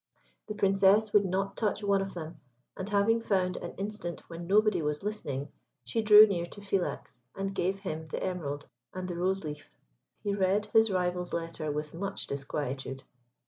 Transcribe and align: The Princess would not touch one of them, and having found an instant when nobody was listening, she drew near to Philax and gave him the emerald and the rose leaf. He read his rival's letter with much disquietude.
The 0.47 0.55
Princess 0.55 1.13
would 1.13 1.25
not 1.25 1.55
touch 1.55 1.83
one 1.83 2.01
of 2.01 2.15
them, 2.15 2.37
and 2.75 2.89
having 2.89 3.21
found 3.21 3.57
an 3.57 3.75
instant 3.75 4.21
when 4.27 4.47
nobody 4.47 4.81
was 4.81 5.03
listening, 5.03 5.49
she 5.83 6.01
drew 6.01 6.25
near 6.25 6.47
to 6.47 6.59
Philax 6.59 7.19
and 7.35 7.53
gave 7.53 7.77
him 7.81 8.07
the 8.07 8.23
emerald 8.23 8.65
and 8.95 9.07
the 9.07 9.15
rose 9.15 9.43
leaf. 9.43 9.69
He 10.23 10.33
read 10.33 10.65
his 10.65 10.89
rival's 10.89 11.33
letter 11.33 11.71
with 11.71 11.93
much 11.93 12.25
disquietude. 12.25 13.03